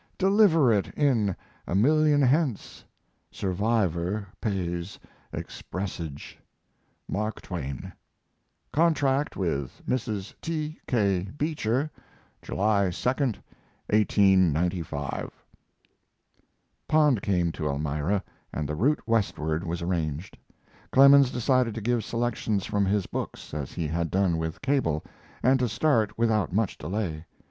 Deliver 0.17 0.73
it 0.73 0.97
a 0.97 1.75
million 1.75 2.23
hence; 2.23 2.83
(Survivor 3.29 4.25
pays 4.41 4.97
expressage.) 5.31 6.37
MARK 7.07 7.39
TWAIN 7.39 7.93
Contract 8.73 9.37
with 9.37 9.83
Mrs. 9.87 10.33
T. 10.41 10.79
K. 10.87 11.27
Beecher, 11.37 11.91
July 12.41 12.89
2, 12.89 13.09
1895. 13.09 15.31
Pond 16.87 17.21
came 17.21 17.51
to 17.51 17.67
Elmira 17.67 18.23
and 18.51 18.67
the 18.67 18.73
route 18.75 19.07
westward 19.07 19.63
was 19.63 19.83
arranged. 19.83 20.35
Clemens 20.91 21.29
decided 21.29 21.75
to 21.75 21.79
give 21.81 22.03
selections 22.03 22.65
from 22.65 22.85
his 22.87 23.05
books, 23.05 23.53
as 23.53 23.73
he 23.73 23.85
had 23.87 24.09
done 24.09 24.39
with 24.39 24.63
Cable, 24.63 25.03
and 25.43 25.59
to 25.59 25.69
start 25.69 26.17
without 26.17 26.51
much 26.51 26.79
delay. 26.79 27.23